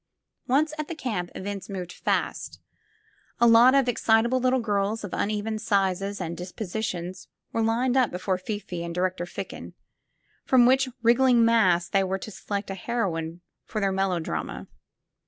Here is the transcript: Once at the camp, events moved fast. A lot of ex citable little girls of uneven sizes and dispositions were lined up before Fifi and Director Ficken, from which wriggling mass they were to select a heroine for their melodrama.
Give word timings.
Once 0.47 0.73
at 0.79 0.87
the 0.87 0.95
camp, 0.95 1.29
events 1.35 1.69
moved 1.69 1.91
fast. 1.91 2.59
A 3.39 3.45
lot 3.45 3.75
of 3.75 3.87
ex 3.87 4.03
citable 4.03 4.41
little 4.41 4.59
girls 4.59 5.03
of 5.03 5.13
uneven 5.13 5.59
sizes 5.59 6.19
and 6.19 6.35
dispositions 6.35 7.27
were 7.53 7.61
lined 7.61 7.95
up 7.95 8.09
before 8.09 8.39
Fifi 8.39 8.83
and 8.83 8.95
Director 8.95 9.25
Ficken, 9.25 9.73
from 10.43 10.65
which 10.65 10.89
wriggling 11.03 11.45
mass 11.45 11.87
they 11.87 12.03
were 12.03 12.17
to 12.17 12.31
select 12.31 12.71
a 12.71 12.73
heroine 12.73 13.41
for 13.67 13.79
their 13.79 13.91
melodrama. 13.91 14.67